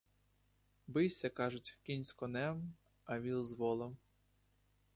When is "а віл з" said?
3.05-3.53